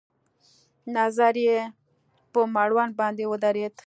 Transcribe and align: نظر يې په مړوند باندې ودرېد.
نظر 0.95 1.35
يې 1.45 1.59
په 2.31 2.41
مړوند 2.55 2.91
باندې 2.99 3.23
ودرېد. 3.31 3.73